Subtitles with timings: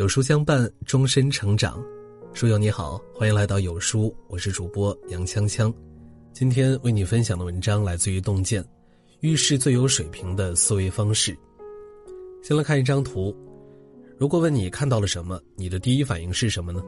[0.00, 1.78] 有书相伴，终身成长。
[2.32, 5.70] 书友你好，欢迎来到有书，我是主播杨锵锵。
[6.32, 8.64] 今天为你分享的文章来自于洞见，
[9.20, 11.36] 遇事最有水平的思维方式。
[12.42, 13.36] 先来看一张图，
[14.16, 16.82] 如果问你看到了什么，你的第一反应是什么呢？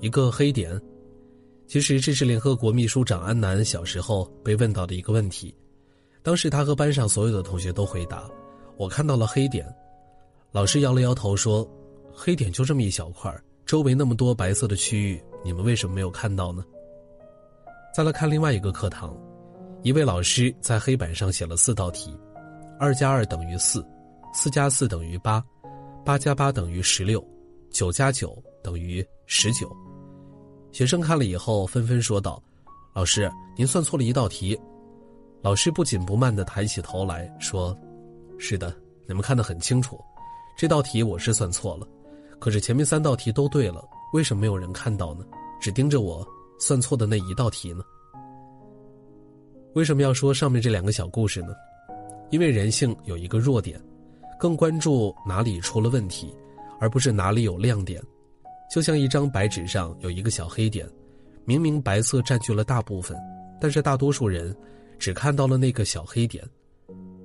[0.00, 0.80] 一个黑点。
[1.66, 5.54] 其实这是联合国秘书长安南小时候被问到的一个问题，
[6.22, 8.26] 当时他和班上所有的同学都回答
[8.78, 9.66] ：“我看到了黑点。”
[10.50, 11.70] 老师摇了摇头说。
[12.14, 13.34] 黑点就这么一小块
[13.66, 16.64] 周围那么多白色的区域，你们为什么没有看到呢？
[17.94, 19.16] 再来看另外一个课堂，
[19.82, 22.16] 一位老师在黑板上写了四道题：
[22.78, 23.84] 二加二等于四，
[24.32, 25.44] 四加四等于八，
[26.04, 27.22] 八加八等于十六，
[27.70, 29.70] 九加九等于十九。
[30.72, 32.42] 学生看了以后纷纷说道
[32.94, 34.58] ：“老师，您算错了一道题。”
[35.40, 37.76] 老师不紧不慢地抬起头来说
[38.38, 38.74] ：“是的，
[39.06, 40.00] 你们看得很清楚，
[40.56, 41.86] 这道题我是算错了。”
[42.38, 43.82] 可是前面三道题都对了，
[44.12, 45.24] 为什么没有人看到呢？
[45.60, 46.26] 只盯着我
[46.58, 47.82] 算错的那一道题呢？
[49.74, 51.54] 为什么要说上面这两个小故事呢？
[52.30, 53.80] 因为人性有一个弱点，
[54.38, 56.34] 更关注哪里出了问题，
[56.78, 58.02] 而不是哪里有亮点。
[58.70, 60.88] 就像一张白纸上有一个小黑点，
[61.44, 63.16] 明明白色占据了大部分，
[63.60, 64.54] 但是大多数人
[64.98, 66.44] 只看到了那个小黑点。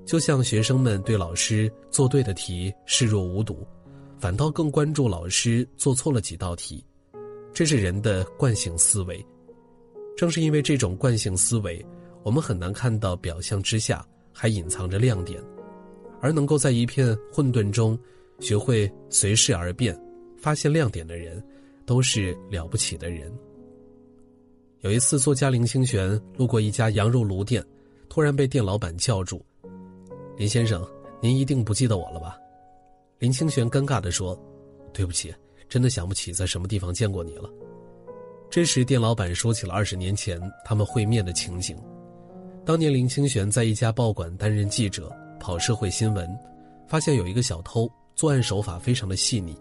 [0.05, 3.65] 就像学生们对老师做对的题视若无睹。
[4.19, 6.83] 反倒更关注老师做错了几道题，
[7.53, 9.25] 这是人的惯性思维。
[10.17, 11.83] 正是因为这种惯性思维，
[12.21, 15.41] 我们很难看到表象之下还隐藏着亮点，
[16.19, 17.97] 而能够在一片混沌中
[18.41, 19.97] 学会随事而变、
[20.37, 21.41] 发现亮点的人，
[21.85, 23.31] 都是了不起的人。
[24.81, 27.65] 有一次，作家林清玄路过一家羊肉炉店，
[28.09, 29.41] 突然被店老板叫住
[30.35, 30.85] ：“林先生，
[31.21, 32.37] 您一定不记得我了吧？”
[33.19, 34.37] 林清玄尴尬地说
[34.93, 35.33] ：“对不起，
[35.67, 37.49] 真的想不起在什么地方见过你了。”
[38.49, 41.77] 这时，店老板说起了二十年前他们会面的情景。
[42.65, 46.29] 当年林清玄在一家报馆担任记者，跑社会新闻，
[46.87, 49.53] 发现有一个小偷作案手法非常的细腻。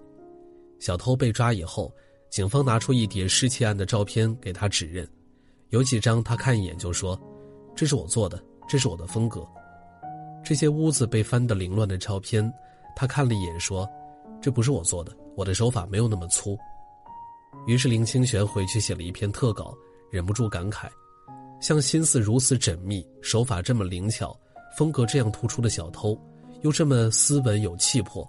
[0.79, 1.93] 小偷被抓以后，
[2.31, 5.07] 警方拿出一叠失窃案的照片给他指认，
[5.71, 7.21] 有几张他看一眼就说
[7.75, 9.45] ：“这是我做的，这是我的风格。”
[10.45, 12.49] 这些屋子被翻得凌乱的照片。
[13.01, 13.89] 他看了一眼，说
[14.43, 16.59] ：“这不是我做的，我的手法没有那么粗。”
[17.65, 19.73] 于是林清玄回去写了一篇特稿，
[20.11, 20.89] 忍不住感慨
[21.63, 24.37] ：“像心思如此缜密、手法这么灵巧、
[24.77, 26.19] 风格这样突出的小偷，
[26.63, 28.27] 又这么斯文有气魄，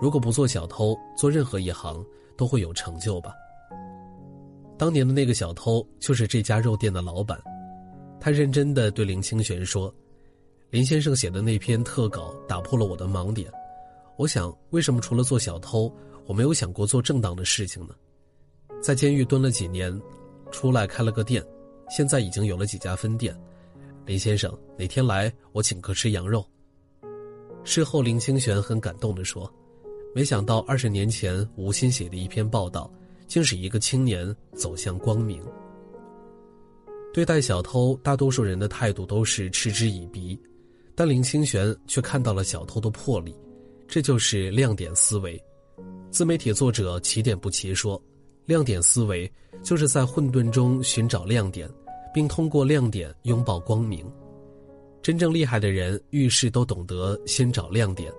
[0.00, 2.02] 如果不做小偷，做任何一行
[2.38, 3.34] 都会有成就吧。”
[4.78, 7.38] 当年的那个小偷就是这家肉店的老板，
[8.18, 9.94] 他认真的对林清玄说
[10.72, 13.52] ：“林先生写的那篇特稿打破了我的盲点。”
[14.16, 15.92] 我想，为什么除了做小偷，
[16.26, 17.94] 我没有想过做正当的事情呢？
[18.82, 20.00] 在监狱蹲了几年，
[20.50, 21.44] 出来开了个店，
[21.90, 23.36] 现在已经有了几家分店。
[24.06, 26.44] 林先生哪天来，我请客吃羊肉。
[27.62, 29.52] 事后，林清玄很感动地说
[30.14, 32.90] ：“没想到二十年前无心写的一篇报道，
[33.26, 35.42] 竟使一个青年走向光明。”
[37.12, 40.40] 对待小偷，大多数人的态度都是嗤之以鼻，
[40.94, 43.34] 但林清玄却看到了小偷的魄力。
[43.88, 45.42] 这就是亮点思维。
[46.10, 48.00] 自媒体作者起点不齐说
[48.46, 49.30] ：“亮点思维
[49.62, 51.68] 就是在混沌中寻找亮点，
[52.12, 54.04] 并通过亮点拥抱光明。
[55.02, 58.12] 真正厉害的人遇事都懂得先找亮点。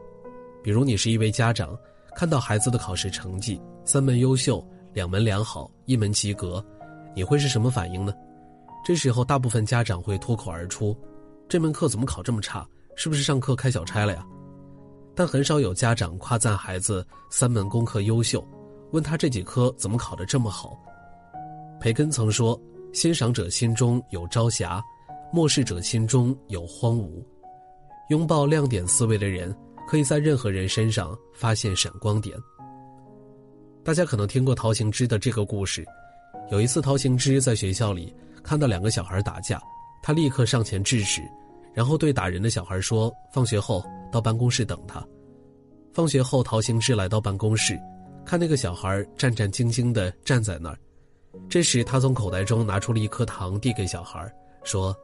[0.63, 1.77] 比如，你是一位家长，
[2.15, 6.63] 看到孩子的考试成绩三门优秀，两门良好，一门及格，
[7.15, 8.13] 你会是什么反应呢？
[8.85, 10.95] 这时候，大部分家长会脱口而出
[11.49, 12.67] ：‘这门课怎么考这么差？
[12.95, 14.25] 是不是上课开小差了呀？’”
[15.17, 18.47] 但很少有家长夸赞孩子三门功课优秀，
[18.91, 20.77] 问他这几科怎么考得这么好。
[21.79, 22.59] 培根曾说
[22.93, 24.79] ：“欣赏者心中有朝霞，
[25.33, 27.25] 漠视者心中有荒芜。”
[28.09, 29.51] 拥抱亮点思维的人，
[29.87, 32.37] 可以在任何人身上发现闪光点。
[33.83, 35.83] 大家可能听过陶行知的这个故事。
[36.51, 39.59] 有一次，陶行知在学校里看到两个小孩打架，
[40.03, 41.23] 他立刻上前制止，
[41.73, 45.05] 然后对打人的小孩说：“放学后。”到办公室等他。
[45.93, 47.79] 放学后，陶行知来到办公室，
[48.25, 50.77] 看那个小孩战战兢兢地站在那儿。
[51.49, 54.31] 这时，他从口袋中拿出了一颗糖，递给小孩，
[54.63, 54.95] 说：“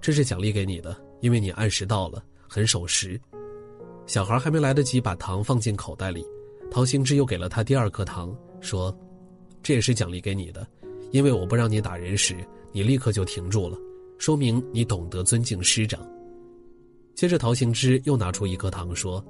[0.00, 3.20] 这是奖励给你的，因为你按时到了，很守时。”
[4.06, 6.24] 小孩还没来得及把糖放进口袋里，
[6.70, 8.96] 陶行知又给了他第二颗糖，说
[9.62, 10.66] ：“这也是奖励给你的，
[11.10, 12.36] 因为我不让你打人时，
[12.72, 13.76] 你立刻就停住了，
[14.18, 16.00] 说明你懂得尊敬师长。”
[17.16, 19.24] 接着，陶行知又拿出一颗糖，说：“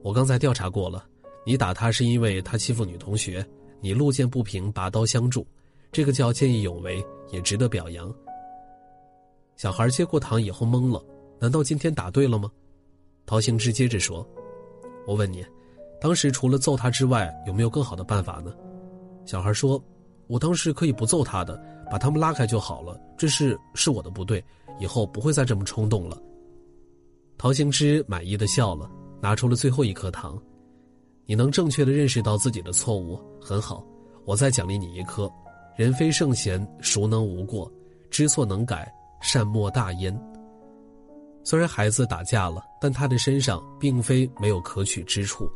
[0.00, 1.04] 我刚才调查过了，
[1.44, 3.44] 你打他是因为他欺负女同学，
[3.80, 5.44] 你路见不平拔刀相助，
[5.90, 8.14] 这个叫见义勇为，也值得表扬。
[9.56, 11.04] 小孩接过糖以后懵了，
[11.40, 12.48] 难道今天打对了吗？
[13.26, 14.24] 陶行知接着说
[15.04, 15.44] ：“我问你，
[16.00, 18.54] 当时除了揍他之外，有没有更好的办法呢？”
[19.26, 19.82] 小孩说
[20.28, 22.96] ：“我当时可以不揍他的，把他们拉开就好了。
[23.18, 24.40] 这事是我的不对，
[24.78, 26.16] 以后不会再这么冲动了。”
[27.38, 28.90] 陶行知满意的笑了，
[29.20, 30.40] 拿出了最后一颗糖。
[31.26, 33.84] 你能正确的认识到自己的错误，很好。
[34.24, 35.30] 我再奖励你一颗。
[35.76, 37.70] 人非圣贤，孰能无过？
[38.10, 38.92] 知错能改。
[39.22, 40.16] 善莫大焉。
[41.42, 45.50] 虽然孩子打架了，但他的身上并非没有可取之处，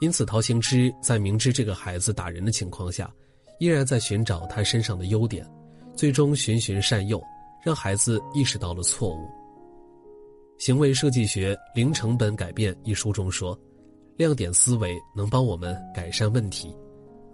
[0.00, 3.12] 因此陶行知在明知这个孩子打人的情况下，
[3.60, 5.46] 依然在寻找他身上的优点，
[5.94, 7.22] 最终循循善诱，
[7.62, 9.20] 让孩子意识到了错误。
[10.58, 13.58] 《行为设计学零成本改变》一书中说，
[14.16, 16.74] 亮点思维能帮我们改善问题，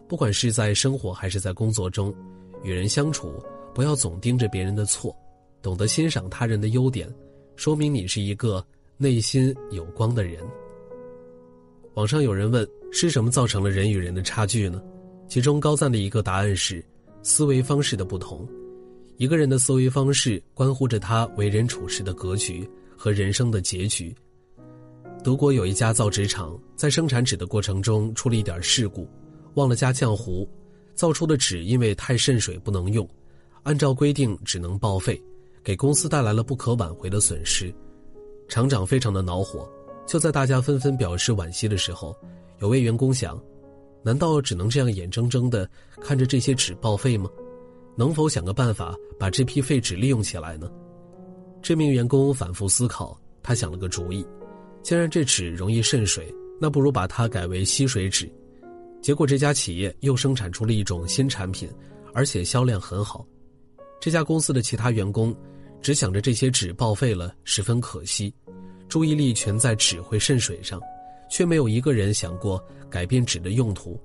[0.08, 2.14] 不管是在生活还是在工作中，
[2.62, 3.42] 与人相处。
[3.72, 5.14] 不要总盯着别人的错，
[5.62, 7.08] 懂得欣赏他人的优点，
[7.54, 8.64] 说明你是一个
[8.96, 10.42] 内心有光的人。
[11.94, 14.82] 网上有人问：是什么造成了人与人的差距呢？
[15.28, 16.84] 其中高赞的一个答案是
[17.22, 18.44] 思维方式的不同。
[19.18, 22.68] 一个人的思维方式关乎着他为人处事的格局
[23.00, 24.14] 和人生的结局。
[25.24, 29.08] 德国有一家造纸厂在生产纸的过程中出了一点事故，
[29.54, 30.46] 忘了加浆糊，
[30.94, 33.08] 造出的纸因为太渗水不能用。
[33.62, 35.18] 按照规定只能报废，
[35.64, 37.74] 给公司带来了不可挽回的损失。
[38.48, 39.66] 厂长非常的恼火。
[40.06, 42.14] 就在大家纷纷表示惋惜的时候，
[42.58, 43.42] 有位员工想：
[44.02, 45.66] 难道只能这样眼睁睁的
[46.02, 47.30] 看着这些纸报废吗？
[47.96, 50.70] 能否想个办法把这批废纸利用起来呢？
[51.62, 54.26] 这名员工反复思考，他想了个主意：
[54.82, 58.30] 既然这纸容易渗水，那不如把它改为吸水纸。
[59.02, 61.70] 结果这家企业又生产出了一种新产品，
[62.12, 63.26] 而且销量很好。
[64.00, 65.34] 这家公司的其他员工
[65.82, 68.34] 只想着这些纸报废了，十分可惜，
[68.88, 70.80] 注意力全在纸会渗水上，
[71.30, 74.00] 却没有一个人想过改变纸的用途。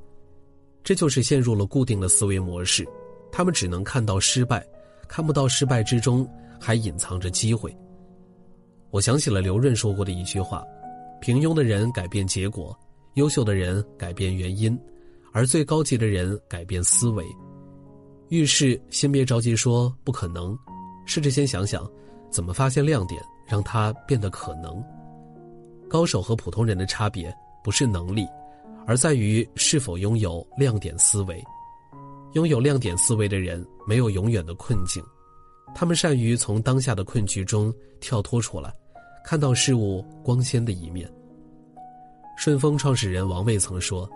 [0.84, 2.86] 这就是陷入了固定的思维模式，
[3.32, 4.66] 他们只能看到失败，
[5.08, 6.30] 看不到失败之中
[6.66, 7.72] 还隐藏着机会。
[8.90, 10.64] 我想起了刘润说过的一句话：
[11.22, 12.76] 平庸的人改变结果，
[13.14, 14.76] 优秀的人改变原因，
[15.32, 17.24] 而最高级的人改变思维。
[18.30, 20.58] 遇事先别着急说不可能，
[21.06, 21.88] 试着先想想，
[22.32, 24.84] 怎么发现亮点，让它变得可能。
[25.88, 27.32] 高手和普通人的差别
[27.64, 28.26] 不是能力，
[28.88, 31.44] 而在于是否拥有亮点思维。
[32.34, 35.04] 拥有亮点思维的人没有永远的困境，
[35.74, 38.74] 他们善于从当下的困局中跳脱出来，
[39.24, 41.10] 看到事物光鲜的一面。
[42.38, 44.10] 顺丰创始人王卫曾说：“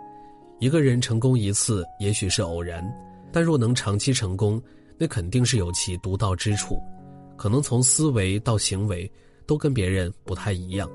[0.60, 2.86] 一个人成功一次，也许是偶然。”
[3.32, 4.62] 但若能长期成功，
[4.98, 6.82] 那肯定是有其独到之处，
[7.38, 9.10] 可能从思维到行为
[9.46, 10.90] 都跟别人不太一样。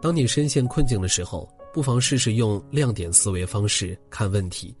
[0.00, 4.74] 当你深陷困境的时候，不妨试试用亮点思维方式看问题。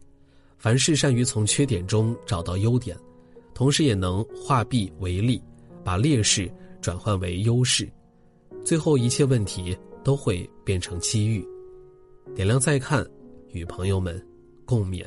[0.58, 2.96] 凡事善于从缺点中找到优点，
[3.54, 5.40] 同时也能化弊为利，
[5.84, 7.88] 把劣势转换为优势，
[8.64, 11.46] 最后一切问题都会变成机遇。
[12.34, 13.06] 点亮再看，
[13.52, 14.20] 与朋友们
[14.64, 15.04] 共勉。